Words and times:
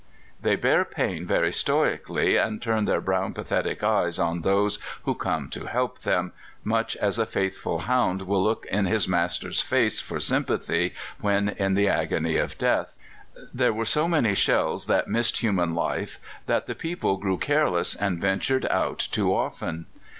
They 0.41 0.55
bear 0.55 0.83
pain 0.83 1.27
very 1.27 1.51
stoically, 1.51 2.35
and 2.35 2.59
turn 2.59 2.85
their 2.85 3.01
brown 3.01 3.35
pathetic 3.35 3.83
eyes 3.83 4.17
on 4.17 4.41
those 4.41 4.79
who 5.03 5.13
come 5.13 5.47
to 5.49 5.67
help 5.67 5.99
them, 5.99 6.31
much 6.63 6.95
as 6.95 7.19
a 7.19 7.27
faithful 7.27 7.77
hound 7.81 8.23
will 8.23 8.41
look 8.43 8.65
in 8.71 8.85
his 8.85 9.07
master's 9.07 9.61
face 9.61 10.01
for 10.01 10.19
sympathy 10.19 10.95
when 11.19 11.49
in 11.49 11.75
the 11.75 11.87
agony 11.87 12.37
of 12.37 12.57
death. 12.57 12.97
There 13.53 13.73
were 13.73 13.85
so 13.85 14.07
many 14.07 14.33
shells 14.33 14.87
that 14.87 15.07
missed 15.07 15.37
human 15.37 15.75
life 15.75 16.17
that 16.47 16.65
the 16.65 16.73
people 16.73 17.17
grew 17.17 17.37
careless 17.37 17.93
and 17.93 18.19
ventured 18.19 18.65
out 18.71 18.97
too 19.11 19.31
often. 19.35 19.85